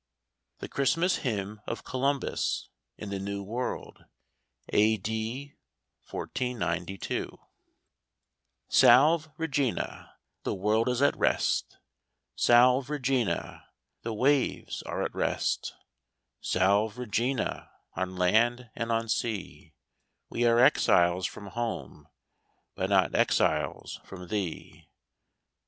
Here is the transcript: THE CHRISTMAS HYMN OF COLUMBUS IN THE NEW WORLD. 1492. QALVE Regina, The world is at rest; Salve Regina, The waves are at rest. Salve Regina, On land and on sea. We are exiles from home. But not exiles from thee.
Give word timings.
THE 0.57 0.67
CHRISTMAS 0.67 1.17
HYMN 1.19 1.61
OF 1.67 1.83
COLUMBUS 1.83 2.69
IN 2.97 3.11
THE 3.11 3.19
NEW 3.19 3.43
WORLD. 3.43 4.05
1492. 4.73 7.37
QALVE 8.71 9.29
Regina, 9.37 10.15
The 10.41 10.55
world 10.55 10.89
is 10.89 11.03
at 11.03 11.15
rest; 11.15 11.77
Salve 12.35 12.89
Regina, 12.89 13.67
The 14.01 14.15
waves 14.15 14.81
are 14.81 15.03
at 15.03 15.13
rest. 15.13 15.75
Salve 16.41 16.97
Regina, 16.97 17.69
On 17.95 18.15
land 18.15 18.71
and 18.75 18.91
on 18.91 19.07
sea. 19.07 19.75
We 20.31 20.45
are 20.45 20.57
exiles 20.57 21.27
from 21.27 21.45
home. 21.45 22.07
But 22.73 22.89
not 22.89 23.13
exiles 23.13 23.99
from 24.03 24.29
thee. 24.29 24.89